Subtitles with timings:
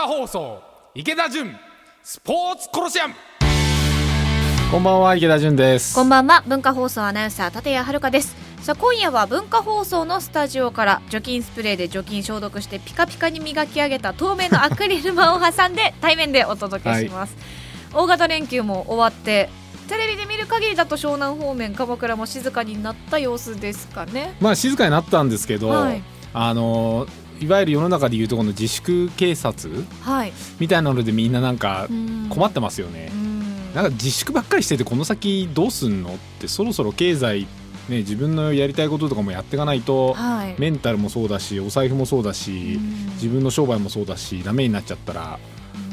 [0.00, 0.62] 化放送
[0.94, 1.54] 池田純
[2.02, 3.14] スポーツコロシアム。
[4.70, 5.94] こんばんは池田純です。
[5.94, 6.42] こんばんは。
[6.46, 8.34] 文化放送アナウンサー立谷遥です。
[8.62, 17.36] さあ今夜は文化放送のスタジオから除菌スプレーで除菌消毒してピカピカに磨き上げた透明のアクリル板を挟んで 対面でお届けします、
[17.92, 19.50] 大型連休も終わって
[19.86, 24.34] テレビで見る限りだと湘南方面鎌倉も静かになった様子ですかね。
[24.40, 26.02] まあ静かになったんですけど、はい。
[26.32, 27.06] あの
[27.40, 30.32] いわゆる世の中でいうとこの自粛警察はい。
[30.58, 31.88] みたいなのでみんななんか
[32.28, 33.10] 困っってますよね。
[33.12, 33.74] う、ん。
[33.74, 36.10] なんか自粛ばっかりしててこの先どうすんの？
[36.10, 37.46] ってそろそろ経済
[37.88, 40.54] ね自分のやりたいこととかもやっていかないとはい。
[40.58, 43.06] メンタルもそうだしお財布もそうだしうん。
[43.14, 45.38] 自分の商売もそうだしダメになっちゃったら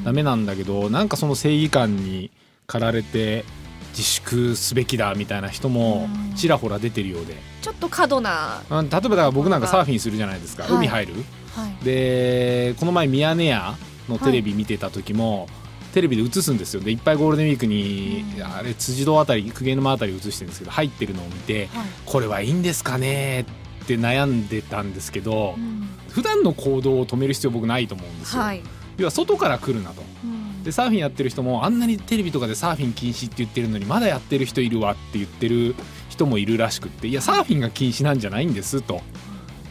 [0.03, 2.31] ダメなんだけどなんかその正義感に
[2.65, 3.45] 駆られて
[3.91, 6.35] 自粛すべきだみたいな人もうん。
[6.35, 7.35] ちらほら出てるようで。
[7.61, 10.71] ちょっと過度な、あ例えばだから僕なんかサーフィンするじゃないですか、はい。
[10.73, 11.13] 海入る。
[11.13, 11.23] はい、
[11.83, 13.75] でこの前ミヤネ屋
[14.09, 15.47] のテレビ見てた時も、
[15.93, 16.81] テレビで映すんですよ。
[16.81, 18.43] でいっぱいゴールデンウィークに、うん。
[18.43, 21.85] あれ辻堂あたり公家沼あたり映してるんですけど入ってるのを見てはい。
[22.05, 23.45] これはいいんですかねっ
[23.87, 25.87] て悩んでたんですけど、うん。
[26.09, 28.61] 普段の行動を止める必要僕ないと思うんですよ、はい。
[28.97, 30.03] 要は外から来るなと。
[30.23, 30.63] うん。
[30.63, 35.75] でサーフィンやってる人もあんなにテレビとかでサーフィン禁止って言ってるのにまだやってる人いるわって言ってる
[36.09, 39.01] 人もいるらしくっていやサーフィンが禁止なんじゃないんですと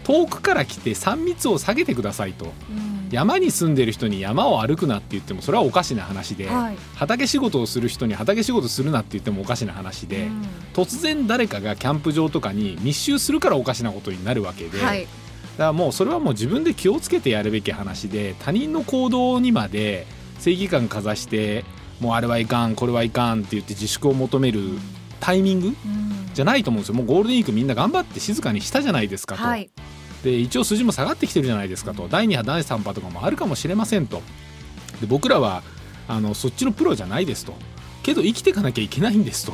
[0.06, 2.44] 遠くから来て3密を下げてくださいと。
[2.44, 3.08] うん。
[3.10, 6.76] 山に住んでる人に山を歩くなって言ってもそれはおかしな話で、はい。
[6.94, 10.42] 畑仕事をする人に畑仕事するなって言ってもおかしな話で、うん。
[10.74, 15.02] 突然誰かがキャンプ場とかに密集するからおかしなことになるわけで、はい。
[15.02, 15.12] だか
[15.58, 20.06] らもうそれはもう自分で気をつけてやるべき話で他人の行動にまで
[20.38, 21.64] 正義感かざして
[21.98, 24.60] もうあれはいかんこれはいかんって言って自粛を求める
[25.18, 25.74] タイミングうん。
[26.32, 26.94] じゃないと思うんですよ。
[26.94, 29.70] もうゴールデンウィークみんな頑張って静かにしたじゃないですかと、はい
[30.26, 32.08] で一応数字も下がってきてるじゃないですかと。
[32.08, 34.22] 第2波第3波とかもあるかもしれませんと。
[35.00, 35.62] で僕らは
[36.08, 37.54] あのそっちのプロじゃないですと。
[38.02, 39.52] けど生きていかなきゃいけないんですと。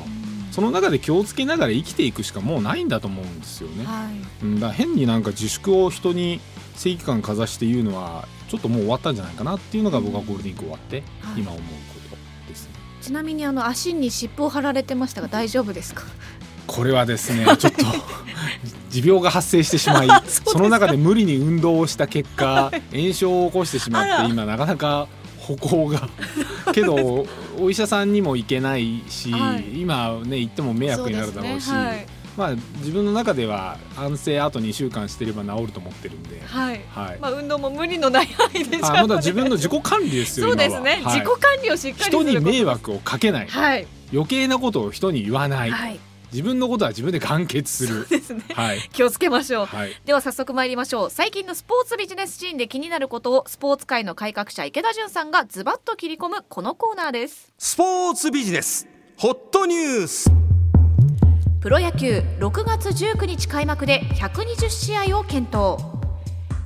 [0.50, 3.84] その中で気をつけながら生きていくしかもうないんだと思うんですよね。
[3.84, 4.44] はい。
[4.44, 6.40] うんだ変になんか自粛を人に
[6.76, 11.40] 正義感かざして言うのはちょっともう終わったんじゃないかなっていうのが僕はゴールデンウィーク終わってはい。
[11.42, 12.16] 今思うこ
[12.46, 12.70] とですね。
[13.02, 16.04] ちなみにあの足に湿布を貼られてましたが大丈夫ですか？
[16.66, 17.84] これはですね ちょっと
[18.90, 25.08] 持病が発生してしまい その中で無理に運動をした結果炎症を起こしてしまって今なかなか
[25.42, 26.08] 歩行が。
[26.72, 27.26] けど
[27.58, 29.80] お医者さんにも行けないし、はい。
[29.80, 31.76] 今ね行っても迷惑になるだろうしね。
[31.76, 32.06] はい。
[32.36, 36.40] まあ自分の中では安静あと2週間してれば治ると思ってるんで。
[36.46, 36.80] はい。
[36.88, 37.18] はい。
[37.20, 41.14] まあ運動も無理のない範囲でじゃあまだ自分の自己管理ですよそうですね、は。
[41.16, 41.18] い。
[41.18, 43.48] 自己管理をしっかりする人に迷惑をかけない。
[43.48, 43.86] はい。
[44.12, 45.98] 余計なことを人に言わない、はい
[46.32, 48.08] 自分のことは自分で完結する。
[48.08, 48.42] ですね。
[48.54, 48.80] はい。
[48.92, 49.66] 気をつけましょう。
[49.66, 50.00] はい。
[50.06, 51.10] では早速参りましょう。
[51.10, 57.52] 最近のスポーツビジネスシーンで気になることをスポーツ界の改革者池田純さんがズバッと切り込むこのコーナーです。
[57.58, 58.88] スポーツビジネス。
[59.18, 60.30] ホットニュース。
[61.60, 65.76] プロ野球6月19日開幕で120試合を検討。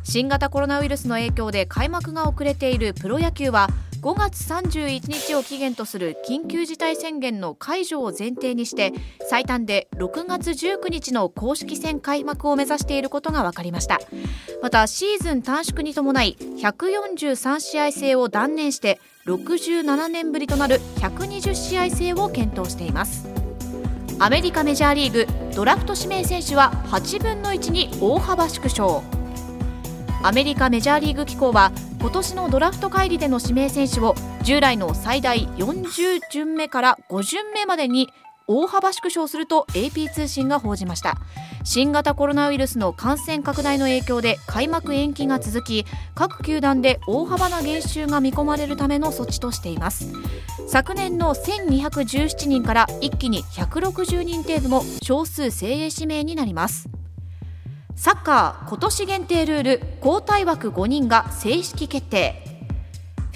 [0.04, 3.68] 新型コロナウイルスの影響で開幕が遅れているプロ野球は
[4.06, 8.92] 5月31日を期限とする緊急事態宣言の解除を前提にして
[9.28, 13.98] 最短で6月19日の公式戦開幕を目指していることが分かりました。
[14.62, 23.26] またシーズン短縮に伴い143試合制を断念して67年ぶりとなる120試合制を検討しています。
[24.20, 29.15] アメリカメジャーリーグドラフト指名選手は8分の1に大幅縮小。
[30.22, 38.08] アメリカメジャーリーグ機構は今年のドラフト会議での指名選手を従来の最大40巡目から5巡目までに
[38.48, 41.18] 大幅縮小すると AP 通信が報じました。
[41.64, 45.84] 新型コロナウイルスの感染拡大の影響で開幕延期が続き
[46.14, 50.12] 各球団で大幅な減収が見込まれるための措置としています。
[50.68, 56.88] 昨年の1217人から一気に160人程度の少数精鋭指名になります。
[57.96, 62.55] サッカー今年限定ルール交代枠5人が正式決定。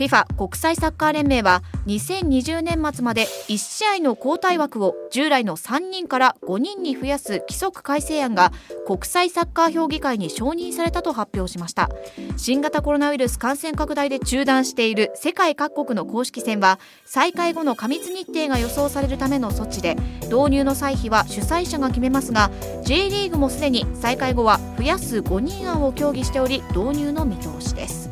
[0.01, 8.51] FIFA 国際サッカー連盟は2020年末まで1試合の交代枠を従来の3人から5人に増やす規則改正案が
[8.87, 11.91] 国際サッカー評議会に承認されたと発表しました。
[12.39, 19.97] 新型コロナウイルス感染拡大で中断している世界各国の公式戦は再開後の過密日程が予想されるための措置で
[20.31, 22.51] 導入の歳費は主催者が決めますが
[22.85, 28.10] J リーグもすでに再開後は増やす5人案を協議しており導入の見通しです。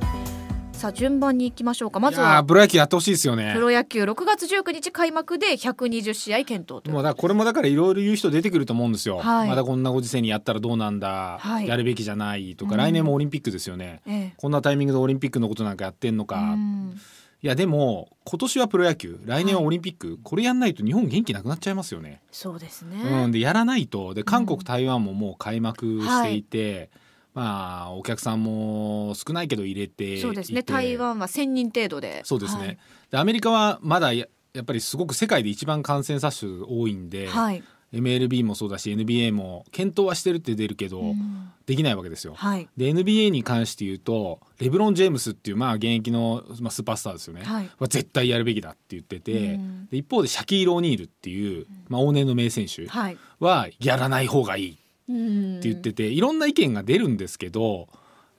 [0.79, 1.99] さあ順番に行きましょうか。
[1.99, 3.53] まずはプロ野球やってほしいですよね。
[3.53, 6.95] プロ野球6月19日開幕で120試合検討という。
[6.95, 9.49] もうだこれもだからいろいろ言う人出てくると思うんですよ、はい。
[9.49, 11.67] まだこんなご時世にやったらどうなんだ、はい。
[11.67, 12.79] やるべきじゃないとか、うん。
[12.79, 14.03] 来年もオリンピックですよね。
[14.07, 14.35] ええ。
[14.37, 17.01] こんなタイミングでオリンピックのことなんかやってんのか、うん。
[17.43, 22.21] いやでも今年はプロ野球来年はオリンピック、これやんないと日本元気なくなっちゃいますよね。
[22.31, 24.15] そうですね、うん、でやらないと。
[24.15, 26.91] で韓国、うん台湾ももう開幕していて、
[27.35, 30.63] まあお客さんも少ないけど入れていてそうですね。
[30.63, 32.23] 台湾は1000人程度で。
[32.25, 32.79] そうですね、はい。
[33.11, 41.53] でアメリカはまだややっぱりすごく世界で一番感染者数多いんで、はい、MLB もそうだし NBA も検討はしてるって出るけど、うん。
[41.67, 42.33] できないわけですよ。
[42.35, 42.67] はい。
[42.79, 47.71] で NBA に関して言うとレブロン・ジェームスっていうまあ現役の、まあ、スーパースターですよね、はい。
[47.79, 49.87] は絶対やるべきだって言ってて、うん。
[49.91, 54.71] で一方でシャキール・オニールっていう、まあ、往年の名選手はやらない方がいい。
[54.73, 57.89] ってって言ってて、いろんな意見が出るんですけど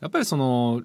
[0.01, 0.83] やっぱりその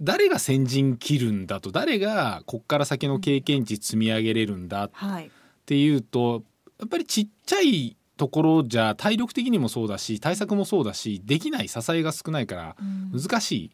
[0.00, 5.30] 誰が先陣切るんだと誰がこっから先の経験値積み上げれるんだっはい。
[5.66, 6.42] ていうと
[6.78, 12.76] やっぱりちっちゃいところじゃ体力的にもそうだし対策もそうだしできない支えが少ないから
[13.12, 13.20] うん。
[13.20, 13.70] 難しい。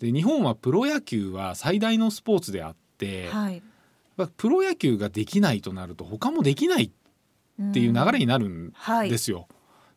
[0.00, 3.62] で日本はプロ野球は最大のスポーツであって、はい。
[4.36, 9.46] プロ野球ができないとなると他もできないっていう流れになるんはいですよ。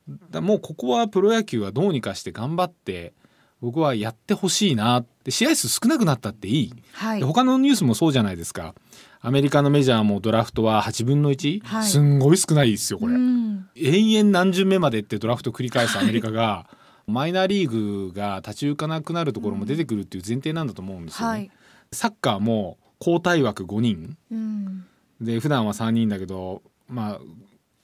[0.08, 3.14] だもうここはプロ野球はどうにかして頑張って
[3.62, 7.20] 僕はやってほしいなって試合数少なくなったっていい、はい。
[7.20, 8.76] で他のニュースもそうじゃないですか。
[9.22, 11.84] アメリカのメジャーもドラフトは8分の1、はい。
[11.88, 13.68] すんごい少ないですよこれ、うん。
[13.76, 16.68] 永遠何巡目までってドラフト繰り返す アメリカが、
[17.08, 21.32] マイナーリーグが立ち行かなくなるところも出てくるっていう前提なんだと思うんですよね。
[21.32, 21.52] はい。
[21.92, 24.16] サッカーも交代枠5人。
[24.32, 24.86] うん。
[25.22, 27.20] で普段は3人だけどまあ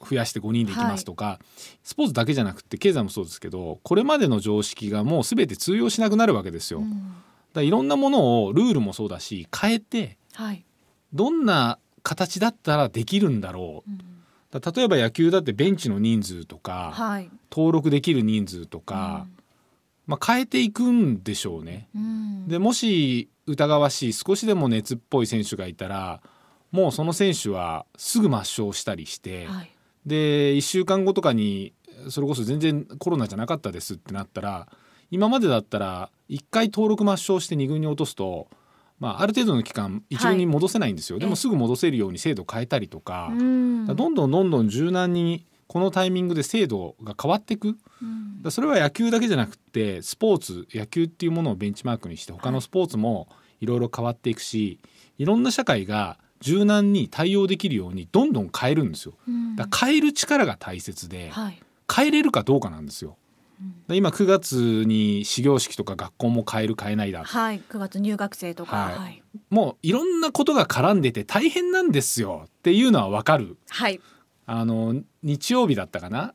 [0.07, 1.39] 増やして5人でいきますとか、
[1.83, 6.79] スポーツだけじゃなくて経済もそうですけどこれまでの常識がもう全て通用しなくなるわけですよ。
[6.79, 7.15] うん。
[7.53, 10.65] らいろんなものをルールもそうだし変えてはい。
[11.13, 13.89] どんな形だったらできるんだろう。
[13.89, 13.93] ん。
[13.93, 13.97] う
[14.51, 17.29] だから例えば野球だってベンチの人数とか、はい。
[17.51, 19.27] 登録できる人数とか、
[20.07, 21.89] まあ、変えていくんでしょうね。
[21.95, 22.47] うん。
[22.47, 26.21] でもし疑わしい少しでも熱っぽい選手がいたら
[26.71, 29.71] もうその選手はすぐ抹消したりして、はい
[30.05, 31.73] で1週間後とかに
[32.09, 34.67] それこそ全然コロナじゃなかったですってなったら
[35.11, 38.47] 今までだったら1回登録抹消して2軍に落とすと、
[38.99, 47.77] まあ、ある程度の期間1軍に戻せないんですよ、でええもすぐ戻せるように制度変えたりとか,、うんどんどんどんどん柔軟にこのタイミングで制度が変わっていく。
[48.01, 48.41] うん。
[48.41, 53.29] だそれは野球だけじゃなくてスポーツ野球っていうものをベンチマークにして他のスポーツも
[53.61, 54.79] いろいろ変わっていくし
[55.17, 59.13] いろんな社会が柔軟に対応できるようにどんどん変えるんですよ。
[59.27, 59.55] うん。
[59.55, 61.59] だ変える力が大切ではい。
[61.93, 63.17] 変えれるかどうかなんですよ。
[63.87, 64.55] で今9月
[64.85, 67.61] に始業式とか学校も変える変えないだはい。
[67.69, 68.75] 9月入学生とか。
[68.75, 68.95] はい。
[68.95, 69.23] はい。
[69.49, 73.57] もういろんなことが絡んでて大変なんですよっていうのはわかる。
[73.69, 73.99] はい。
[74.47, 76.33] あの日曜日だったかな？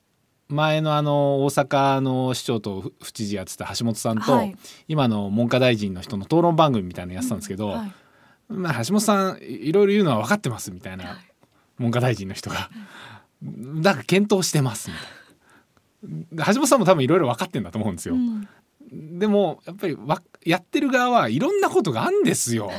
[0.49, 4.57] 前のあの大阪の市長と府知事やってた橋本さんと、はい。
[4.87, 7.93] 今の文科大臣の人の討論番組みたいなのやってたんですけど、はい
[8.49, 11.17] まあ、橋本さんいいろいろ言うのは分かってますみたいな、はい。
[11.79, 12.71] 文科大臣の人が、
[13.43, 16.45] だから検討してますみたいな。
[16.53, 18.49] 橋本さんも多分いろいろ分かってんだと思うんですよ、うん。
[19.19, 22.71] でもやっぱりわやってる側はいろんなことがあるんですよ。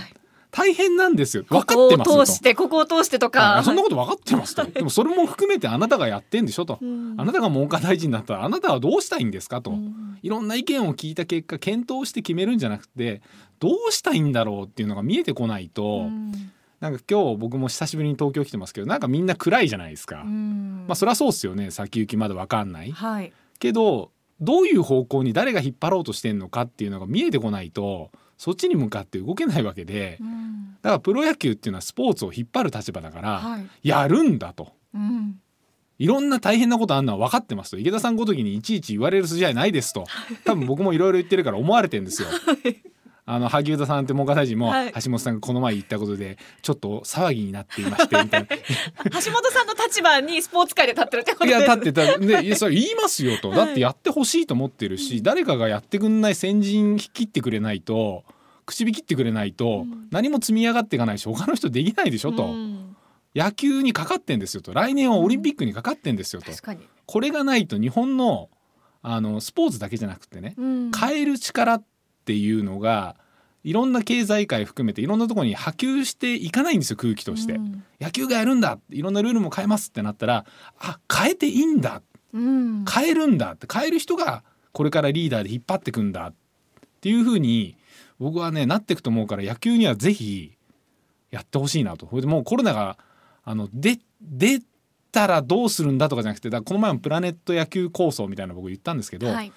[0.49, 1.43] 大変なんですよ。
[1.43, 2.11] 分かってますと。
[2.11, 3.59] ここを通してここを通してとはか。
[3.61, 7.15] いそんなこと分かってますと、でもそれも含めてあなたがやってんでしょと、うん。
[7.17, 10.17] あなたが文科大臣だったらあなたはどうしたいんですかと、うん。
[10.23, 13.21] いろんな意見を聞いた結果検討して決めるんじゃなくて
[13.59, 16.31] どうしたいんだろうっていうのが見えてこないと、うん。
[16.79, 20.85] なんか今日僕も久しぶりに東京来てますけどなんかみんな暗いじゃないですか、うん。
[20.87, 22.91] まあそりゃそうっすよね先行きまだ分かんない。
[22.91, 23.33] はい。
[23.59, 30.77] けどどういう方向に誰が引っ張ろうとしてんのかっていうのが見えてこないとそっちに向かって動けないわけでうん。
[30.81, 33.67] だからプロ野球っていうのはスポーツを引っ張る立場だから、はい。
[33.81, 34.73] やるんだと。
[34.93, 35.39] うん。
[35.99, 40.05] いろんな大変なことあんのは分かってますと池田さんごときにいちいち言われる筋合いないですと
[40.45, 42.27] 多分僕もいろいろ言ってるから思われてんですよ。
[43.29, 44.93] あの萩生田さんって文科大臣も、はい。
[45.03, 48.47] 橋本さんがこの前言ったことでちょっと騒ぎになっていましてみたいな。
[49.21, 51.61] 橋本さんの立場にスポーツ界で立ってるってこといです。
[51.61, 52.17] や立ってた。
[52.17, 53.51] でいやそれ言いますよと。
[53.51, 58.23] だってやってほしいと思ってるし、誰かがやってくんない先陣切ってくれないと
[58.65, 60.07] 口火切ってくれないと、うん。
[60.09, 62.95] 何も積み上がっていかないし他の人できないでしょと、うん。
[63.35, 64.73] 野球にかかってんですよと。
[64.73, 66.87] 来年はオリンピックにかかってんですよと、確かに。
[67.05, 68.49] これがないと日本の
[69.01, 70.91] あのスポーツだけじゃなくてね、うん。
[70.91, 71.83] 変える力っ
[72.27, 73.15] ていうのが
[73.63, 77.83] いろんな経済界含めていろんなところに波及していかないんですよ空気として、うん。
[78.01, 80.45] 野球がやるんだいろんなルールも変えますってなったら
[80.77, 82.01] あ変えていいんだ
[82.33, 82.85] うん。
[82.85, 84.43] 変えるんだって変える人が
[84.73, 86.33] これからリーダーで引っ張ってくんだっ
[86.99, 87.77] ていうふうに
[88.19, 90.57] 僕はねなっていくと思うから野球にはぜひ
[91.31, 92.07] やってほしいなと。
[92.09, 92.97] それでもうコロナが
[93.43, 94.59] あので出
[95.11, 99.51] たらどうするんだとかじゃなくてだからこの前もプラネット野球構想みたいなの僕言ったんですけど、はい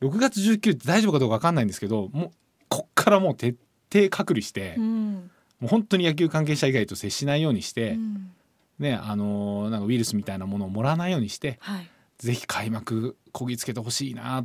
[0.00, 2.30] 6月19って大丈夫かどうか分かんないんですけどもう
[2.68, 3.56] こっからもう徹
[3.92, 5.30] 底隔離して、うん。
[5.60, 8.32] もう本当に野球関係者以外と接しないようにして、うん。
[8.78, 11.88] ねあのーなんかウイルスみたいなものをもらわないようにしてはい。
[12.18, 14.44] ぜひ開幕こぎつけてほしいな。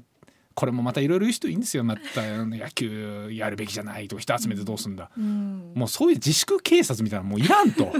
[0.53, 1.83] これもまたいろいろ言う人いいんですよ。
[1.83, 5.71] また野球やるべきじゃないとか人集めてどうすんだ、うん。
[5.73, 7.91] もうそういう自粛警察みたいなのもういらんと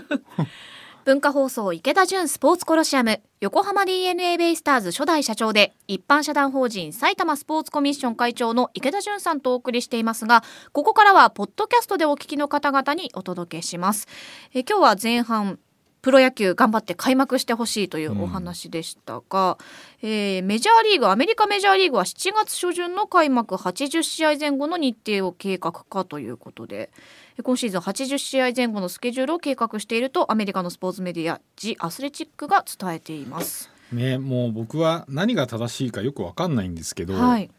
[1.09, 14.07] 文化放送池田純スポーツコロシアム横浜 DNA ベイスターズ初代社長で一般社団法人埼玉スポーツコミッション会長の池田純さんとお送りしていますがここからはポッドキャストでお聞きの方々にお届けします。
[14.53, 15.57] え今日は前半
[16.01, 19.57] プロ野球頑張って開幕してほしいというお話でしたが、
[20.01, 26.89] えーメジャーリーグアメリカメジャーリーグは7月初旬の開幕80試合前後の日程を計画かということで
[27.37, 33.69] え今シーズン80試合前後のスケジュールを計画しているとアメリカのスポーツメディアジ・アスレチックが伝えています。
[33.91, 37.49] ねもう僕は何が正しいかよく分かんないんですけど、はい、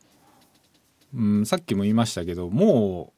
[1.14, 3.12] うん、さっきも言いましたけども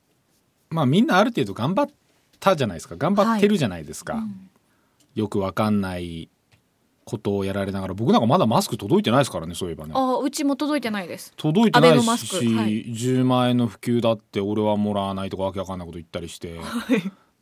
[0.70, 1.94] うまあみんなある程度頑張っ
[2.40, 2.96] たじゃないですか。
[2.96, 4.24] 頑張ってるじゃないですか、
[5.14, 6.28] よく分かんない
[7.04, 9.92] ことをやられながら僕なんかまだマスク届いてないですからねそういえばね。
[9.94, 11.32] あうちも届いてないです。
[11.36, 12.36] 届いてないし、ク。
[12.56, 12.86] はい。
[12.86, 16.60] 10万円の普及だって俺はもらわないとかわけわかんないこと言ったりして、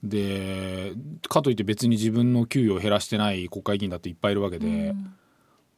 [0.02, 0.94] で
[1.28, 4.94] かといって別に自分の給与を減らしてない国会議員だっていっぱいいるわけで、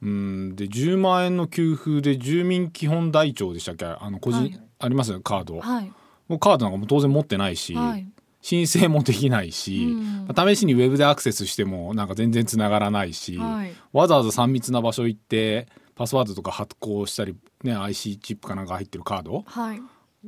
[0.01, 3.85] うん、で10万円の給付で住民基本台帳でしたっけ？
[3.85, 4.61] あの個人、はい。
[4.79, 5.11] あります？
[5.11, 5.93] よカード、はい、
[6.29, 8.07] もうカードなんかも当然持ってないし、はい、
[8.43, 10.27] 申請もできないし、うん。
[10.27, 13.73] まあ試しにウェブでアクセスしてもなんか全然つながらないし、はい。
[13.93, 19.45] わざわざ3密な場所行ってパスワードとか発行したり、ね、IC チップかなんか入ってるカード？
[19.47, 19.81] はい。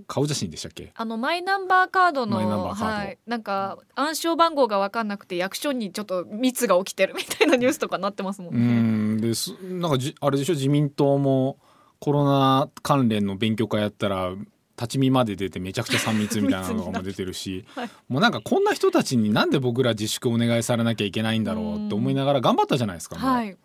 [0.08, 0.92] 顔写真でしたっけ？
[0.94, 8.64] あのマイナンバーカードのはい、なんか暗証番号が分かんなくて役所にちょっと密が起きてるみたいなニュースとかなってますもんうね。
[8.64, 9.20] ん。
[9.20, 10.54] ですなんかじあれでしょ？
[10.54, 11.58] 自民党も
[12.00, 14.32] コロナ関連の勉強会やったら
[14.76, 17.90] 立ち見まで出てめちゃくちゃ3密みたいなのが出てるし、 はい。
[18.08, 23.16] もうなんかこんな人たちになんで僕ら自粛お願いされなきゃいけないんだろうって思いながら頑張ったじゃないですか。
[23.16, 23.30] もう。
[23.30, 23.56] はい、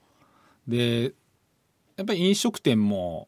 [0.67, 1.13] で
[1.97, 3.27] やっぱり飲食店も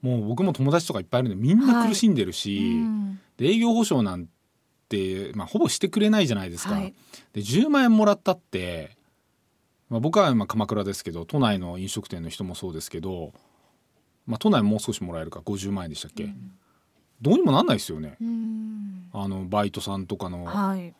[0.00, 3.20] もう僕も友達とかいっぱいいるんでみんな苦しんでるし、うん。
[3.36, 4.28] で営業保証なん
[4.88, 6.74] て、まあ、ほぼしてくれないじゃないですか。
[6.74, 6.94] はい。
[7.32, 8.96] で10万円もらったって、
[9.90, 13.32] まあ、僕は今鎌倉ですけど都内の飲食店の人もそうですけど、
[14.26, 16.32] まあ、都内もう少しもらえるか50万円でしたっけ、
[17.20, 18.16] どうにもなんないですよね。
[18.20, 19.08] うん。
[19.12, 20.94] あのバイトさんとかのはい、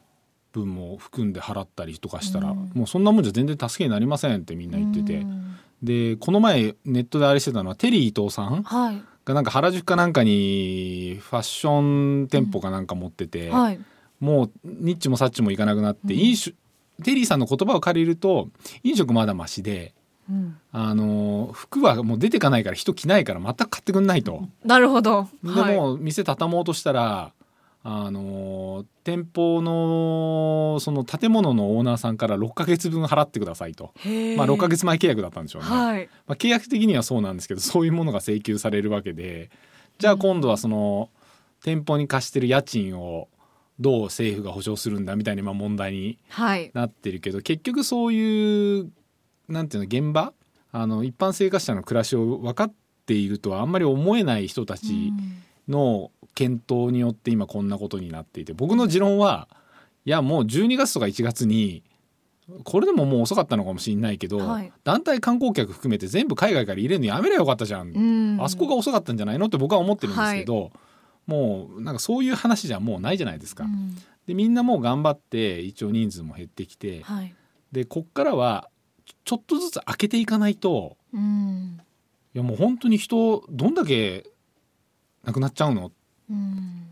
[0.52, 2.70] 分も含んで払ったりとかしたら、うん。
[2.74, 5.56] もうそんなもんじゃ全然助けになりませんってみんな言ってて、うん。
[5.82, 13.80] でこの前ネットであれしてたのはテリー伊藤さんはい、がなんか原宿かなんかにファッション店舗かなんか持ってて、はい、
[14.18, 16.20] もうニッチもサッチもいかなくなって、うん。
[16.20, 16.56] 飲酒
[17.04, 18.48] テリーさんの言葉を借りると
[18.82, 19.94] 飲食まだマシで、
[20.30, 20.56] うん。
[20.72, 24.42] あの服はもう出てかないから人着ないから全く買ってくんないと。
[24.64, 25.28] なるほど。
[25.42, 25.76] ではい。
[25.76, 27.32] もう店畳もうとしたら
[27.84, 33.94] あの店舗のその建物のオーナーさんから6ヶ月分払ってくださいと、
[34.36, 39.50] まあ、6ヶ月前契約だったんでしょうね、はい、まあ、契約的にはそうなんですけどそういうものが請求されるわけで。
[39.98, 41.10] じゃあ今度はその
[41.64, 43.28] 店舗に貸してる家賃を
[43.80, 48.90] どう政府が保証するんだみたいな今問題にはい、なってるけど結局そういう
[49.48, 50.32] なんていうの現場？
[50.70, 52.72] あの一般生活者の暮らしを分かっ
[53.06, 55.12] ているとはあんまり思えない人たち
[55.66, 59.48] の検討によって今こんなことになっていて僕の持論は
[60.04, 61.82] いやもう12月とか1月に
[62.64, 64.72] これでももう遅かったのかもしれないけど、はい。
[64.82, 68.00] 団体観光客含めて全部海外から入れるのやめりゃよかったじゃん、う
[68.36, 68.42] ん。
[68.42, 70.70] あそこが遅かったんじゃないのって僕は思ってるんですけど、
[71.26, 73.64] もうなんかそういう話じゃもうないじゃないですか。
[73.64, 73.96] うん。
[74.26, 77.34] でみんなもう頑張って一応人数も減ってきてはい、
[77.72, 78.70] でこっからは
[79.24, 81.80] ちょっとずつ開けていかないとうん、
[82.34, 84.26] いやもう本当に人どんだけ
[85.24, 85.90] 亡くなっちゃうの？
[86.30, 86.88] うん、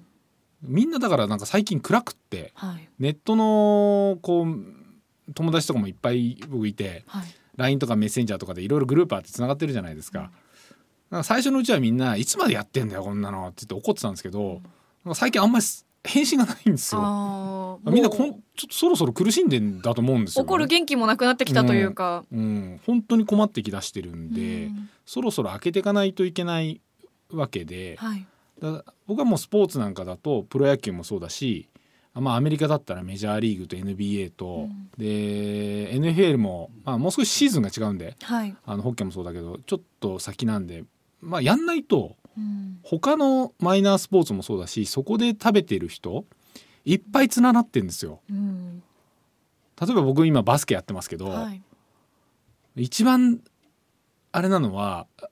[0.63, 10.31] みんなだからなんか最近暗くってはい、ネットのこう友達とかもいっぱい僕いてはい、LINE とかメッセンジャーとかでいろいろグループあってつながってるじゃないですか。
[11.11, 14.61] なんか最初のうちはみんないつまでやってんだよこんなのって言って怒ってたんですけど、
[15.05, 15.65] なんか最近あんまり
[16.07, 17.81] 返信がないんですよ。
[17.85, 20.47] みんなこんもちょっとそろそろ苦しんでんだと思うんですよ、ね。
[20.47, 24.91] う怒る元気もなくなってきたというか、うん、本当に困ってきだしてるんで、うん。
[25.05, 26.81] そろそろ開けていかないといけない
[27.31, 28.27] わけで、はい、
[28.61, 31.69] だ僕はもうスポーツなんかだとプロ野球もそうだし、
[32.15, 34.91] まあ、アメリカだったらメジャーリーグと NBA と、うん。
[34.97, 40.85] で NFL も、まあ、もう少しシーズンが違うんではい、あのホッケーもそうだけどちょっと先なんで、
[41.21, 42.26] まあ、やんないとうん
[42.83, 46.25] 他のマイナースポーツもそうだしそこで食べてる人
[46.85, 48.21] いっぱいつながってんですよ。
[48.31, 48.83] うん
[49.79, 51.63] 例えば僕今バスケやってますけど、はい
[52.77, 53.41] 一番
[54.33, 55.31] あれなのはやっ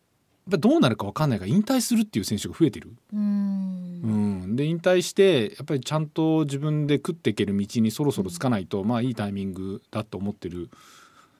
[0.50, 2.90] ぱどうなるか分かんないから引退するっていう選手が増えてる。
[3.12, 10.70] ううんん、で引退してやっぱりちゃんと自分で食っていける道にそろそろつかないと、まあいいタイミングだと思ってる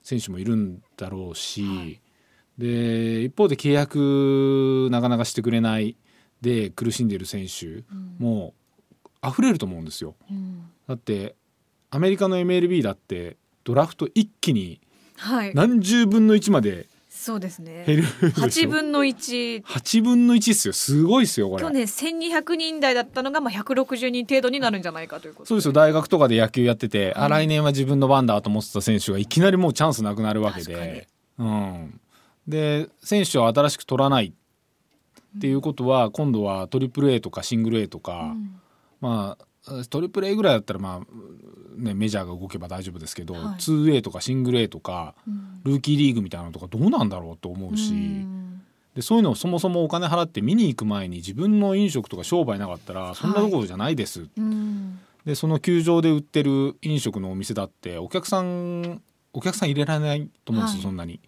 [0.02, 2.00] 選手もいるんだろうし、はい
[2.58, 5.96] で一方で契約なかなかしてくれない
[6.40, 7.84] で苦しんでる選手
[8.18, 8.54] も
[9.26, 10.14] 溢れると思うんですよ。
[10.30, 10.70] うん。
[10.87, 11.34] だって
[11.90, 14.80] アメリカの MLB だってドラフト一気に
[15.16, 15.54] はい。
[15.54, 17.84] 何十分の1までそうですね。
[17.87, 18.08] 減るで
[18.52, 20.75] しょ？8分の1 8分の1っすよ。
[20.75, 21.62] すごいっすよこれ。
[21.62, 25.73] 去年1200人台だったのがまあ160人程度になるんじゃないかということそうですよ。
[25.73, 30.92] 大学とかで野球やってて、あはい来年は自分の番だと思ってた選手がいきなりもうチャンスなくなるわけ確かに。
[30.92, 31.08] で、
[31.38, 32.00] うん、
[32.46, 34.26] で選手を新しく取らない
[35.36, 38.60] っていうことは、今度はトリプル A とかシングル A とか、うん。
[39.00, 43.44] まあトリプル A ぐらいだったらまあ、ね、メジャーが動けば大丈夫ですけど、はい。
[43.58, 45.60] 2A とかシングル A とかうん。
[45.64, 47.92] ルーキーリーグみたいなのとかどうなんだろうと思うし。
[47.92, 48.44] うん。
[48.94, 55.00] でそういうのをそもそもお金払って見に行く前に自分の飲食とか商売なかったらそんなところじゃないです、うん。
[55.24, 60.82] でその球場で売ってる飲食のお店だってお客さんお客さん入れられないと思うんですよ、はい。
[60.84, 61.18] そんなに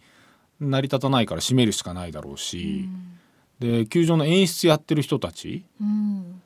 [0.60, 2.88] 成り立たないから閉めるしかないだろうし、
[3.58, 6.42] で球場の演出やってる人たちうん。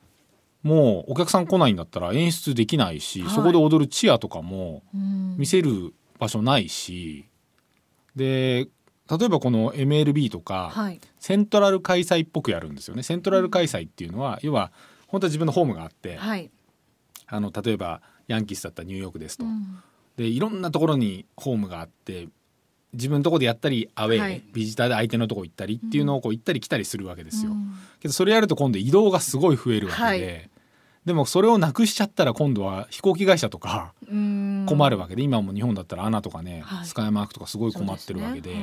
[0.63, 3.29] もうお客さん来ないんだったら演出できないし、はい。
[3.33, 5.35] そこで踊るチアとかもうん。
[5.37, 7.25] 見せる場所ないし
[8.15, 8.67] で
[9.09, 11.01] 例えばこの MLB とか、はい。
[11.19, 13.03] セントラル開催っぽくやるんですよね。
[13.03, 14.71] セントラル開催っていうのは、要は
[15.07, 16.49] 本当は自分のホームがあって、はい。
[17.27, 19.79] あの例えばヤンキースだったらニューヨークですと、うん。
[20.15, 22.29] でいろんなところにホームがあって
[22.93, 24.43] 自分のとこでやったりアウェー、はい。
[24.53, 27.73] ビジターで相手のとこ行ったりっていうのをこう行ったり来たりするわけですよ、うん。
[27.99, 30.49] けどそれやると今度移動がすごい増えるわけで、はい。
[31.05, 34.65] でもそれをなくしちゃったら今度は飛行機会社とかうん。
[34.67, 36.85] 困るわけで、今も日本だったらアナとかね、はい。
[36.85, 38.57] スカイマークとかすごい困ってるわけでそ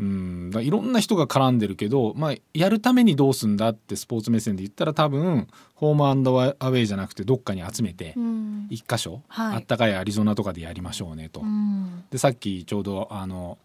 [0.00, 0.50] うん。
[0.50, 8.66] だいろんな人が絡んでるけど、まあ、やるためにどうすんだってスポーツ目線で言ったら多分ホームアンドアウェイじゃなくてどっかに集めてうん。
[8.70, 9.56] 一箇所、はい。
[9.56, 11.40] あったかいアリゾナとかでやりましょうねと。
[11.40, 12.04] うん。
[12.10, 13.58] でさっきちょうどあの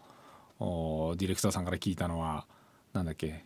[0.60, 2.46] おディレクターさんから聞いたのは
[2.92, 3.44] なんだっけ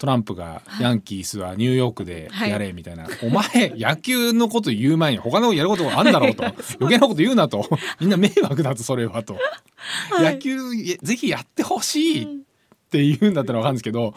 [0.00, 6.42] トランプがヤンキースはニューヨークでやれみたいな、お前野球のこと言う前に他のやることがあんだろうと。
[6.80, 7.68] 余計なこと言うなと。
[8.00, 10.34] みんな迷惑だとそれはと、はい。
[10.34, 12.26] 野球いぜひやってほしいっ
[12.90, 14.14] て言うんだったらわかるんですけど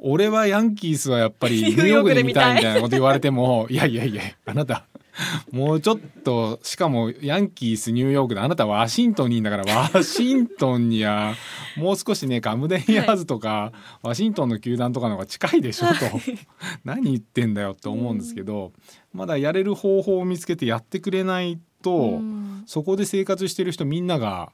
[0.00, 4.84] 俺はヤンキースはやっぱり ニューヨークで見たいみたいなこと言われてもいやいやいやあなた
[5.52, 11.34] もうちょっとしかもヤンキースニューヨークであなたワシントンにいんだからワシントンには
[11.76, 13.72] もう少しねカムデンヤーズとか、
[14.02, 15.94] ワシントンの球団とかの方が近いでしょと
[16.84, 18.72] 何言ってんだよって思うんですけど、
[19.12, 22.62] まだやれる方法を見つけてやってくれないと、うん。
[22.66, 24.50] そこで生活してる人みんなが、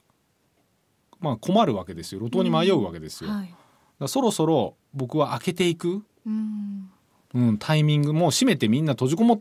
[1.20, 2.20] まあ、困るわけですよ。
[2.20, 3.31] 路頭に迷うわけですよ。
[3.31, 3.55] はい。
[4.01, 6.90] らそろそろ僕は開けていく、うん。
[7.33, 8.12] うん、タイミング。
[8.12, 9.40] もう閉めてみんな閉じこもっ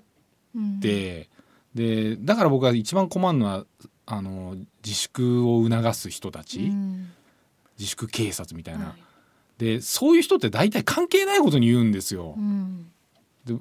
[0.55, 0.79] うん。
[0.79, 1.29] て、
[1.75, 3.65] でだから僕が一番困るのは
[4.05, 7.12] あの自粛を促す人たち、うん。
[7.77, 9.03] 自粛警察みたいな、はい
[9.59, 12.33] でそういう人って大体関係ないことに言うんですよ。
[12.38, 12.39] う。
[12.39, 12.89] ん。
[13.45, 13.53] で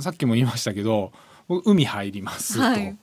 [0.00, 1.12] さっきも言いましたけど
[1.46, 2.98] 僕海入りますと、はい。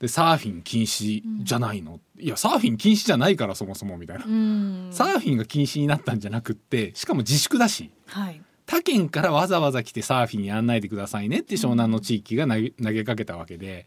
[0.00, 4.88] でサーフィン禁止じゃないの、いやサーフィン禁止じゃないからそもそもみたいな、うん。
[4.90, 7.90] サーフィンが禁止になったんじゃなくってしかも自粛だし。
[8.06, 12.60] はい他県からわざわざ来てサーフィンやんないでくださいねって湘南の地域が投
[12.92, 13.86] げかけたわけで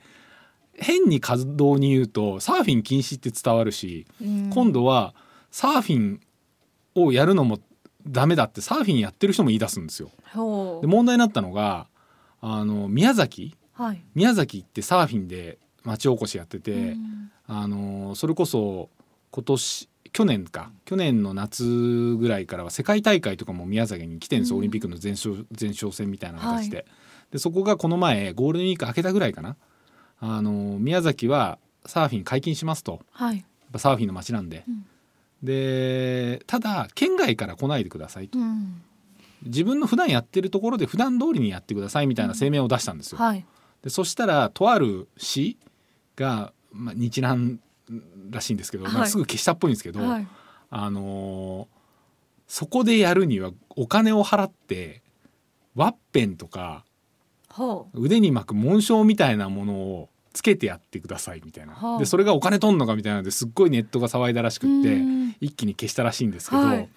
[0.74, 4.50] 変に活動に言うとサーフィン禁止って伝わるし、うん。
[4.50, 5.16] 今度は
[5.50, 6.20] サーフィン
[6.96, 7.60] をやるのも
[8.06, 10.12] ダメだってサーフィンやってる人も言い出すんですよ。
[10.82, 11.88] で問題になったのが
[12.42, 13.56] あの宮崎？
[13.74, 14.04] はい。
[14.14, 17.32] 宮崎ってサーフィンで町おこしやってて、うん。
[17.48, 18.90] あのそれこそ
[19.32, 20.72] 今年去年か。
[20.86, 24.62] 去年の夏ぐらいからは世界大会とかも宮崎に来てるんですよ、うん。
[24.62, 26.86] オリンピックの前哨前哨戦みたいな形で,、
[27.32, 29.58] でそこがこの前ゴールデンウィーク明けたぐらいかな。
[30.22, 33.02] あの宮崎はサーフィン解禁しますと。
[33.12, 33.36] はい。
[33.36, 34.86] やっぱサーフィンの街なんで、うん。
[35.44, 38.40] でただ県外から来ないでくださいと。
[38.40, 38.82] うん。
[39.44, 43.18] 自分の普段やってるところで普段通りにやってくださいみたいな声明を出したんですよ。
[43.18, 43.46] はい。
[43.84, 45.58] でそしたらとある市
[46.16, 47.60] が、まあ、日南
[48.30, 49.10] らしいんですけど、はい。
[49.10, 50.28] すぐ消したっぽいんですけど、はい。
[50.70, 51.76] あのー
[52.48, 55.02] そこでやるにはお金を払って
[55.76, 56.86] ワッペンとか
[57.50, 65.36] ほ腕に巻く紋章みたいなものをつけてやってくださいみたいな、はあでそれがお金取んのかみたいなのですっごいネットが騒いだらしくうってうん。
[65.42, 66.90] 一気に消したらしいんですけど、はい。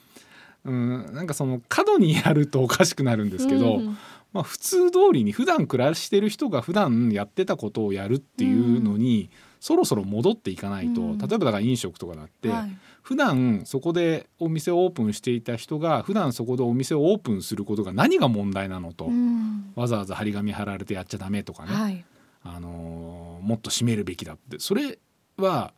[0.65, 3.97] うん、なんかその過度にやるとおかしくなるんですけど、うん。
[4.33, 11.19] まあ、普通通りに普段暮らしてる人が普段やってたことをやるっていうのに、そろそろ戻っていかないと、うん。
[11.19, 12.77] 例えばだから飲食とかだって、はい。
[13.03, 19.73] 普段そこでお店をオープンしていた人が普段そこでお店をオープンすることが何が問題なのと、うん。
[19.75, 22.05] わざわざ張り紙貼られてやっちゃダメとかね、はい。
[22.43, 24.59] あのーもっと閉めるべきだって。
[24.59, 24.99] それ
[25.37, 25.73] は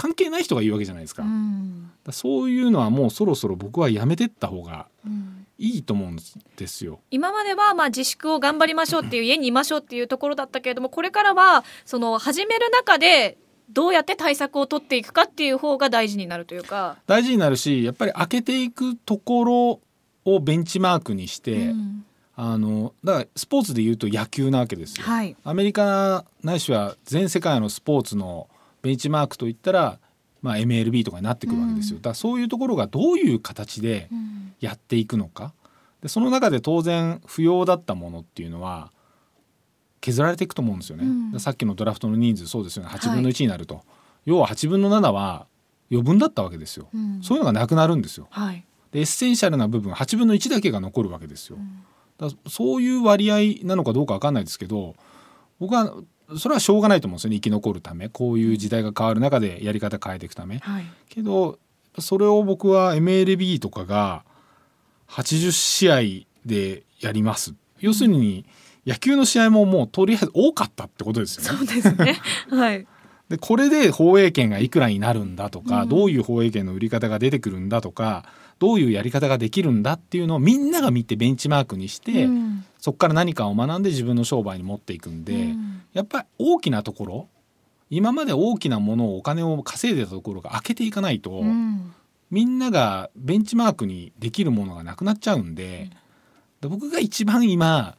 [0.00, 6.16] 関係ない人が言うわけじゃないですか,、うんそういうのはもうそろそろ僕はやめてった方がうんいいと思うん
[6.56, 7.00] ですよ。
[7.10, 13.36] 今まではまあ自粛を頑張りましょうっていう家にいましょうっていうところだったけれどもこれからはその始める中で
[13.68, 16.96] どうやって対策を取っていくかっていう方が大事になるというか。
[17.06, 19.80] 大事になるしやっぱり開けていくところ
[20.24, 22.06] をベンチマークにして、うん
[22.42, 25.04] あのだからスポーツで言うと野球なわけですよ。
[25.04, 28.48] はいアメリカないしは全世界のスポーツの
[28.82, 29.98] ベンチマークといったら、
[30.42, 31.96] まあ、MLB とかになってくるわけですよ。
[31.96, 35.54] うんだそういうところがどういう形でうんやっていくのか
[36.02, 38.92] でその中で当然不要だったものっていうのは
[40.02, 41.04] 削られていくと思うんですよね。
[41.32, 43.82] うんさっきのドラフトの人数そうですよねはい8分の1になると、
[44.24, 45.46] 要は8分の7は
[45.90, 46.88] 余分だったわけですよ。
[46.94, 48.26] うんそういうのがなくなるんですよ。
[48.30, 51.56] はいでエッセンシャルな部分8分の1だけが残るわけですよ。
[51.56, 51.84] ん
[52.18, 54.94] だそういう割合なのかどうかわかんないですけど
[55.58, 55.94] 僕は
[56.38, 57.36] それはしょうがないと思うんですよね。
[57.36, 58.08] 生き残るため。
[58.08, 60.58] こういう時代が変わる中でやり方変えていくため。
[60.58, 60.84] はい。
[61.08, 61.58] けど
[61.98, 64.24] それを僕は MLB とかが
[65.08, 65.96] 80試合
[66.46, 67.54] でやります。
[67.80, 68.44] 要するに
[68.86, 71.58] 野球の試合ももうとりあえず多かったってことですよね。
[71.58, 72.20] そうですね。
[72.50, 72.86] はい。
[73.28, 75.88] でこれで放映権がいくらになるんだとか、うん。
[75.88, 78.24] どういう放映権の売り方が出てくるんだとか
[78.58, 85.82] どういうやり方ができるんだっていうのをみんなが見てベンチマークにして、うんそこから何かを学んで自分の商売に持っていくんで、うん。
[85.92, 87.28] やっぱり大きなところ
[87.90, 91.92] 今まで大きなものをお金を稼いでたところが開けていかないと、うん。
[92.30, 95.90] みんながベンチマークにできるものがなくなっちゃうんで、
[96.60, 97.96] で僕が一番今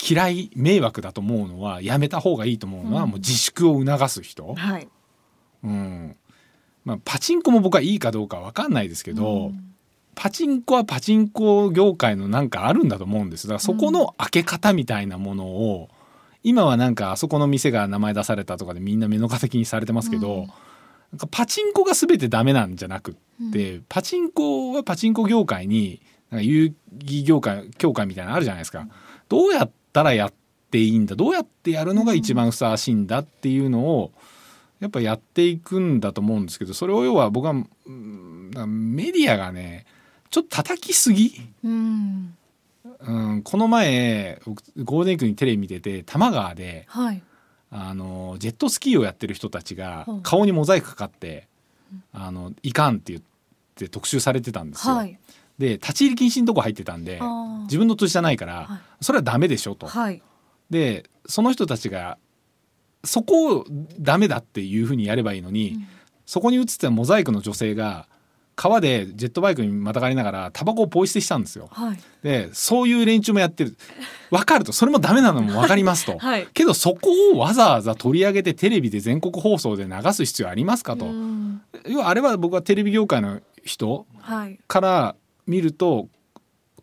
[0.00, 3.10] 嫌い迷惑だと思うのはやめた方がいいと思うのは、うん。
[3.10, 4.88] もう自粛を促す人、はい。
[5.64, 6.16] うん。
[6.84, 9.64] まあ、パチンコも僕はいいかどうかわかんないですけど、うん
[10.20, 13.46] パチンコはパチンコ業界のなんかあるんだと思うんです。
[13.46, 15.88] だからそこの開け方みたいなものを、
[16.42, 20.46] 今はなんかあそこの店が名前出されたとかでみんな目の敵にされてますけど、うん。
[20.46, 20.48] なん
[21.18, 26.02] かパチンコが全てダメなんじゃなくって、パチンコはパチンコ業界に
[26.32, 28.88] なんか遊戯業界協会みたいなのあるじゃないですか。
[29.28, 30.32] どうやったらやっ
[30.72, 34.10] ていいんだどうやってやるのが一番ふさわしいんだっていうのを
[34.80, 39.86] やっぱやっていくんだと思うんですけどそれを要は僕はメディアがね
[40.30, 42.34] ちょっと叩きすぎ、うん。
[43.00, 47.22] うん、この前僕ゴールデンウィークにテレビ見てて多摩川ではい。
[47.70, 51.46] あのジェットスキーをやってる人たちが顔にモザイクかかって
[52.12, 53.22] 「あのいかん」って言っ
[53.74, 54.94] て特集されてたんですよ。
[54.94, 55.18] はい。
[55.58, 57.20] で立ち入り禁止のとこ入ってたんで
[57.64, 59.04] 自分の土地じゃないから、はい。
[59.04, 59.86] それはダメでしょと。
[59.86, 60.22] はい。
[60.70, 62.16] でその人たちが
[63.04, 63.64] そこを
[63.98, 65.86] ダメだっていうふうにやればいいのに、うん。
[66.24, 68.06] そこに映ってたモザイクの女性が
[68.58, 71.68] 川でジェットバイクにまたがりながらタバコをポイ捨てしたんですよ。
[71.70, 71.98] はい。
[72.24, 73.76] でそういう連中もやってる。
[74.32, 74.72] 分かると。
[74.72, 76.18] それもダメなのも分かりますと。
[76.18, 76.48] はい。
[76.52, 81.04] けどそこをわざわざ取り上げてテレビで全国放送で流す必要ありますかと。
[81.04, 81.60] うん。
[81.86, 84.58] 要はあれは僕はテレビ業界の人はい。
[84.66, 85.14] から
[85.46, 86.08] 見ると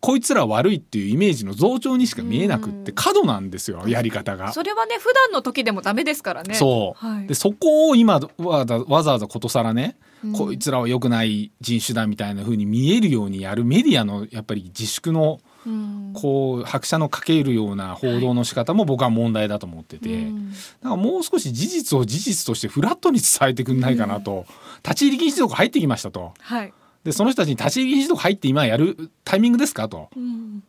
[0.00, 2.94] こいつら悪いっていうイメージの増長にしか見えなくってうん。
[2.94, 4.54] 過度なんですよやり方が。
[4.54, 6.54] それはね普段の時でもダメですからね。
[6.54, 7.26] そう、はい。
[7.26, 10.32] でそこを今わざわざことさらね、うん。
[10.32, 16.12] こいつらは良くない人種だみたいな風に見えるようにやるメディアのやっぱり自粛のうん。
[16.14, 20.52] こう拍車のかけるような報道の仕方も僕は問題だと思ってて、うん。
[20.80, 24.46] なんかもう少し事実を事実としてフラットに伝えてくんないかなと、
[24.84, 26.34] 立ち入り禁止とか入ってきましたと。
[26.40, 26.72] はい。
[27.02, 30.08] でその人たちに立ち入り禁止とか入って今やるタイミングですかと。
[30.16, 30.62] うん。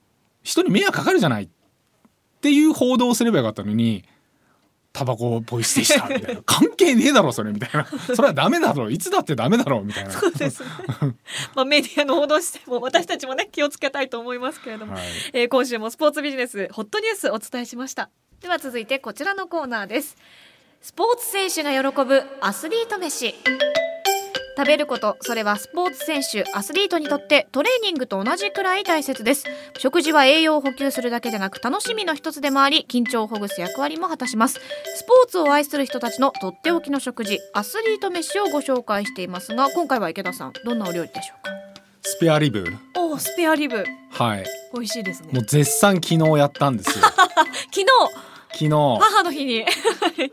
[0.44, 1.50] 人に迷惑かかるじゃないっ
[2.42, 4.04] ていう報道をすればよかったのに
[4.98, 6.42] タバコをポイ捨てしたみたいな。
[6.46, 7.86] 関係ねえだろそれみたいな。
[8.16, 8.90] それはダメだろ。
[8.90, 10.10] いつだってダメだろみたいな。
[10.12, 10.64] そうです。
[10.64, 10.70] ね
[11.54, 15.04] まあメディアの報道しても私たちもね気をつけたいと思いますけれども、はい。
[15.34, 18.10] えー今週もスポーツビジネスホットニュースお伝えしました。
[18.42, 20.18] では続いてこちらのコーナーです。
[20.82, 23.36] スポーツ選手が喜ぶアスリート飯
[24.58, 29.44] 食べることそれはスポーツ選手アスリートにとってトレーニングと同じくらい大切です。
[29.78, 34.60] 食事は栄養を補給するだけでなく楽しみの一つでもあり緊張をほぐす役割も果たします。
[34.96, 41.52] スポーツを愛する人たちのとっておきの食事アスリート飯をご紹介していますが今回は池田さんどんなお料理でしょうか？
[42.02, 42.66] スペアリブ。
[42.96, 43.86] おおスペアリブ。
[44.10, 44.46] はい。
[44.74, 45.34] 美味しいですね。
[45.34, 47.06] もう絶賛昨日やったんですよ。
[47.70, 47.86] 昨日。
[48.54, 48.70] 昨日。
[48.70, 49.66] 母の日に。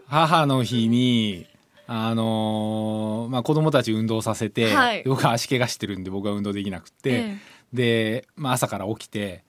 [0.08, 1.46] 母の日に
[1.86, 5.02] あのーまあ子供たち運動させて、はい。
[5.04, 7.36] 僕は足怪我してるんで僕は運動できなくて、え
[7.72, 9.44] で、まあ、朝から起きて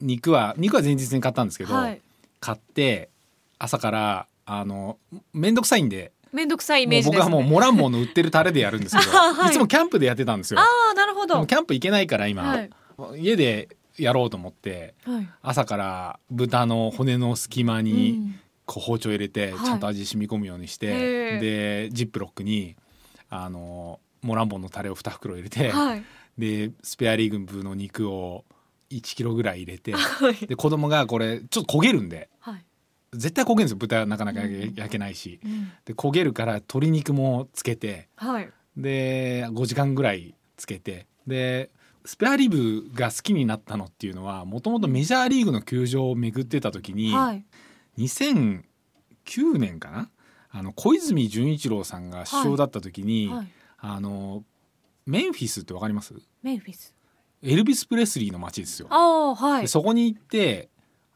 [0.00, 2.00] 肉は肉は前日に買ったんですけど、はい。
[2.40, 3.10] 買って
[3.58, 4.98] 朝からあの
[5.32, 9.50] 面倒くさいんでめんどくさいイメージです、ね、僕はもうモランボンの売ってるタレでやるんですけど、 はい。
[9.50, 10.60] い、つもキャンプでやってたんですよ。
[10.60, 11.44] ああなるほど。
[11.46, 12.70] キャンプ行けないから今、はい。
[13.16, 15.28] 家でやろうと思ってはい。
[15.42, 19.64] 朝から豚の骨の隙間うにんこう包丁入れてはい。
[19.64, 22.76] ちゃんと味染み込むようにして、へでジップロックに
[23.30, 26.02] あのモランボンのタレを2袋入れて、はい。
[26.36, 28.44] でスペアリーグの肉を
[28.90, 30.46] 1キロぐらい入れて はい。
[30.46, 32.64] で子供がこれちょっと焦げるんではい。
[33.12, 33.76] 絶対焦げるんですよ。
[33.76, 35.40] 豚はなかなか焼け,、ないし。
[35.44, 35.70] うん。
[35.84, 38.50] で焦げるから鶏肉もつけてはい。
[38.76, 41.70] で5時間ぐらいつけてで
[42.04, 47.44] スペアリブが好きになったのっていうのはもともとメジャーリーグの球場を巡ってた時に、はい
[47.98, 48.62] 2009
[49.58, 50.10] 年かな？
[50.50, 53.48] あの小泉純一郎さんが首相だった時に、はい。
[53.78, 54.42] あの
[55.04, 56.14] メンフィスってわかります？
[56.42, 56.94] メンフィス。
[57.42, 58.88] エルビス・プレスリーの街ですよ。
[58.90, 59.62] ああはい。
[59.62, 60.68] でそこに行って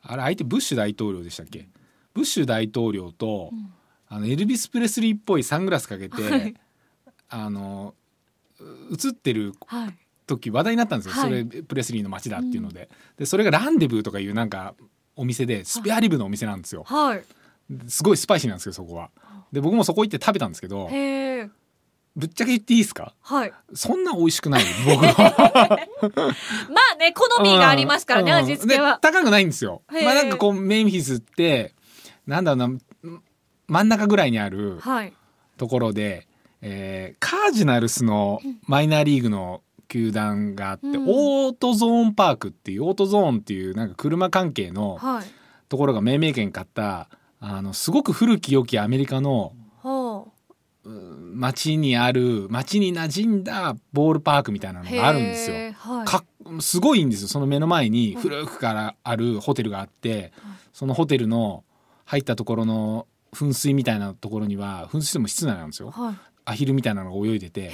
[0.03, 1.69] あれ相手ブッシュ大統領でしたっけ？
[2.13, 3.73] ブッシュ大統領と、うん。
[4.09, 6.55] あのエルビス・プレスリーっぽいサングラスかけて、はい。
[7.29, 7.95] あの
[8.61, 9.95] う映ってるはい。
[10.27, 11.23] 時話題になったんですよ、はい。
[11.23, 14.75] それプレスリーの街だっていうので,、でそれがランデブーとかいうなんか
[15.17, 16.85] お店でスペアリブのお店なんですよ。
[16.87, 17.23] はい。
[17.89, 19.11] すごいスパイシーなんですよそこは。
[19.53, 20.89] で僕もそこ行って食べたんですけど
[22.17, 23.15] ぶっちゃけ言っていいですか？
[23.21, 23.53] はい。
[23.75, 25.87] そんな美味しくない 僕は。
[26.71, 28.95] まあね好みがありますからね、うん味付けは。
[28.95, 29.83] で高くないんですよ。
[29.91, 31.75] まあなんかこうメンフィスって
[32.27, 33.21] なんだろうな
[33.69, 35.13] 真ん中ぐらいにあるはい。
[35.57, 36.27] ところで、
[36.63, 44.99] えーカージナルスのマイナーリーグの球団があって、うんオートゾーンパークっていうオートゾーンっていうなんか車関係の
[45.69, 47.09] ところが命名権買った
[47.41, 49.53] あのすごく古き良きアメリカの
[51.35, 55.57] 街にある街に馴染んだボールパークみたいなのがあるんですよ。
[55.73, 56.25] はいか
[56.61, 60.33] すごいんですよその目の前に古くからあるホテルがあって、
[60.73, 61.65] そのホテルの
[62.05, 66.15] 入ったところの噴水みたいなところには噴水でも室内なんですよは
[66.51, 67.69] アヒルみたいなのが泳いでいて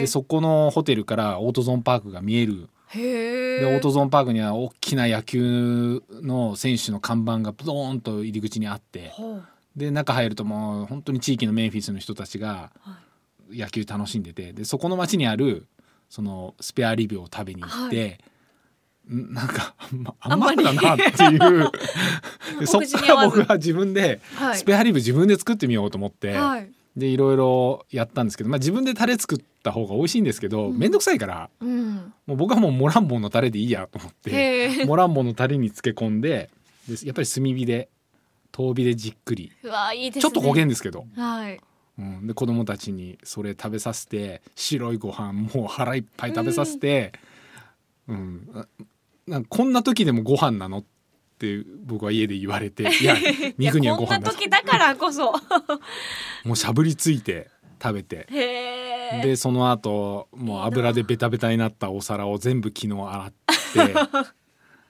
[0.00, 2.68] でそこのホテルからオートゾーンパークが見える。
[2.94, 9.12] でオートゾーンパークには大きな野球の選手の看板がドーンと入り口にあって
[9.74, 12.98] で中入るともう本当に地域のメンフィスの人たちがは
[13.50, 15.66] 野球楽しんでてでそこの町にある
[16.10, 18.20] そのスペアリブを食べに行って、
[19.10, 21.70] んなんかあんまあんまだなっていう。
[22.60, 24.58] でそっから僕は自分ではい。
[24.58, 30.78] スペアリブ自分で作ってみようと思って、はいでいろいろやったんですけど、まあ、自分でタレ作った方が美味しいんですけどうん。
[30.78, 32.12] 面倒、くさいからうん。
[32.26, 36.50] もう僕はもうモランボンのタレでいいやと思ってモランボンのタレに漬け込んで
[36.88, 37.88] でやっぱり炭火で
[38.50, 39.52] 遠火でじっくり。
[40.16, 40.20] ね。
[40.20, 41.60] ちょっと焦げんですけど、はい。
[41.98, 47.12] うん、で子供たちにそれ食べさせて白いご飯もう腹いっぱい食べさせて、
[48.08, 48.50] うん。
[48.52, 48.66] な
[49.26, 50.84] なんかこんな時でもご飯なのっ
[51.42, 53.16] て僕は家で言われて いや
[53.58, 55.32] 肉にはご飯だこんな時だからこそ。
[56.44, 57.50] もうしゃぶりついて
[57.82, 58.26] 食べて。
[59.22, 63.94] でその後もう油でベタベタになったお皿を全部昨日洗って。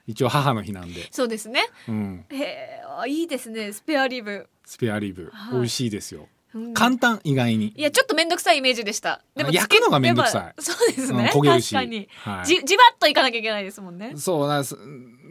[0.05, 1.61] 一応母の日なんで、そうですね。
[1.87, 3.71] うん、へえあいいですね。
[3.71, 5.53] スペアリブ、スペアリブ、はい。
[5.53, 6.21] 美味しいですよ。
[6.21, 6.27] うん
[6.73, 7.73] 簡単意外に。
[7.75, 9.21] いやちょっと面倒くさいイメージでした。
[9.35, 10.61] でも焼くのが面倒くさい。
[10.61, 11.73] そうですね、うん焦げるし。
[11.73, 12.45] 確かに、はい。
[12.45, 14.13] じじわっといかなきゃいけないですもんね。
[14.15, 14.77] そうなんす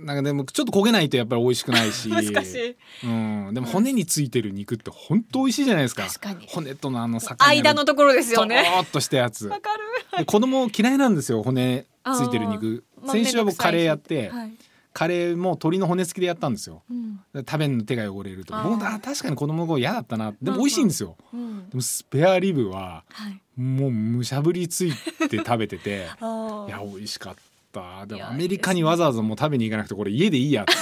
[0.05, 2.09] なんかでもちょっと焦げないとやっぱり美味しくないし。
[2.11, 2.77] 難しい。
[3.05, 6.07] うん、でも骨についてる肉って本当美味しいじゃないですか。
[6.07, 6.47] 確かに。
[6.49, 8.65] 骨とのあの境間のところですよね。
[8.79, 9.47] ーっとしたやつ。
[9.47, 10.19] わかる。
[10.19, 12.85] で子供嫌いなんですよ骨ついてる肉。
[13.01, 14.53] まあ先週は僕カレーやって、はい
[14.93, 16.83] カレーも鶏の骨付きでやったんですよ。
[16.91, 17.17] うん。
[17.35, 21.17] で食べるの手が汚れると僕確かに子供の頃嫌だったなでも美味しいんですよ。
[21.33, 21.69] うん。
[21.71, 23.61] でもスペアリブははい。
[23.61, 24.93] もうむしゃぶりつい
[25.29, 26.09] て食べてて。
[26.69, 27.35] いや美味しかっ
[27.73, 28.07] た。
[28.07, 30.73] でもアメリカにわざわざもう食べに行かなくてこれ家でいいやって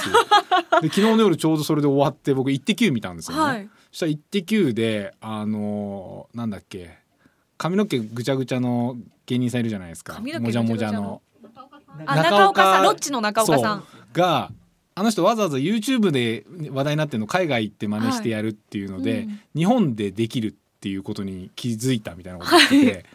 [0.81, 3.69] で昨日の夜ちょうどそれで終わって僕「イッテ Q!」見たんですよね、はい。
[3.91, 6.99] そしたら「イッテ Q!」であのーなんだっけ。
[7.57, 8.97] 髪の毛ぐちゃぐちゃの
[9.27, 10.19] 芸人さんいるじゃないですか。
[10.19, 11.21] もじゃもじゃの。
[12.05, 12.83] 中岡さん。
[12.83, 14.51] ロッチの中岡さんが
[14.93, 19.21] あの人わざわざ YouTube で話題になってるの海外行って真似してやるっていうので、はい。
[19.21, 19.41] うん。
[19.55, 23.05] 日本でできるっていうことに気づいたみたいなこと言ってて、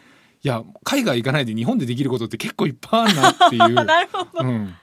[0.43, 3.73] い、や海外行かないで日本でできることって結構いっぱいあるなっていう。
[3.85, 4.47] なるほど。
[4.47, 4.73] うん、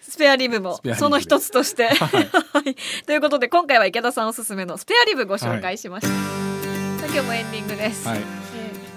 [0.00, 2.28] スペアリブもその一つとして、はい。
[2.54, 8.20] はい、ということで今回は池田さんおすすめのスペアリブご紹介しました、さあ今日もエンディングです、はい、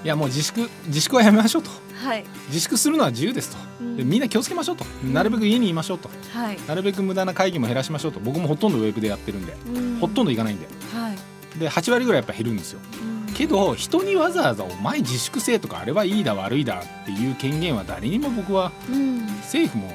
[0.04, 1.70] やもう自粛自粛はやめましょうと。
[1.70, 2.26] ーはい。
[2.48, 3.98] 自粛するのは自由ですと、うん。
[3.98, 4.86] でみんな気をつけましょうと。
[5.04, 6.10] なるべく家にいましょうと。
[6.34, 8.20] はい、なるべく無駄な会議も減らしましょうと。
[8.20, 9.98] 僕もほとんどウェブでやってるんで、うん。
[10.00, 10.68] ほとんど行かないんで。
[10.94, 11.14] は
[11.56, 12.80] い、で8割ぐらいやっぱ減るんですよ。
[13.28, 13.34] うん。
[13.34, 19.26] けど人にわざわざ「お前自粛せえ」とか「あれはいいだ悪いだ」っていう権限は誰にも僕はうん。
[19.42, 19.88] 政府も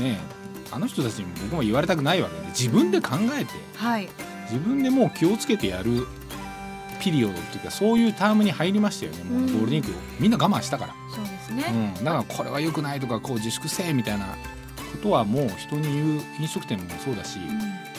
[0.00, 0.18] ね
[0.70, 4.08] あの人たちにも僕も言われたくないわけで自分で考えてはい。
[4.50, 6.06] 自分でもう気をつけてやる
[7.00, 9.24] ピリオドっていうかそういうタームに入りましたよね。
[9.24, 14.32] もううんゴールデンウィークみんな我慢したから、そうですうね、ん、だからこれは良くないとかこう自粛せえみたいなこ
[15.02, 17.38] とはもう人に言う飲食店もそうだし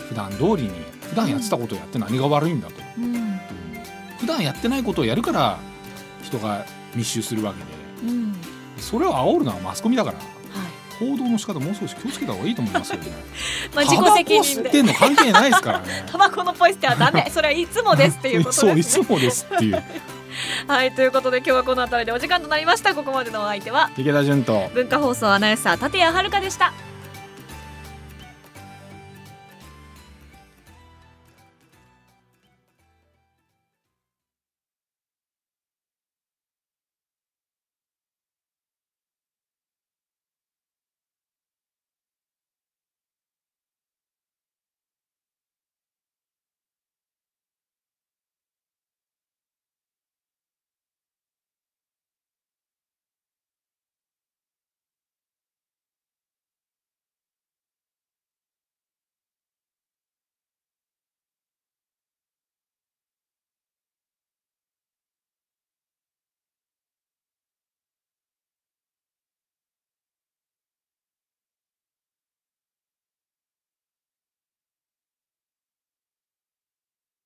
[0.10, 0.70] 普段通りに
[1.02, 3.16] 普段やってたことをやって何が悪いんだと、うんうん。
[3.16, 3.40] うん。
[4.20, 5.58] 普段やってないことをやるから
[6.22, 8.12] 人が密集するわけで。
[8.12, 8.36] うん。
[8.78, 10.18] それを煽るのはマスコミだから
[11.02, 13.12] はい報道の仕方もう少し気をつけた方がいいと思いますよね。
[13.74, 16.06] まあ自己責任タバコ吸ってでんの関係ないですからね。
[16.12, 17.30] タバコのポイ捨てはダメ。
[17.34, 19.84] それはいつもですっていうことそういですねつもですっていう。
[20.68, 22.94] はいということで今日はこの辺りでお時間となりました。
[22.94, 24.70] ここまでのお相手は池田純と。
[24.74, 26.74] 文化放送アナウンサー立谷遥でした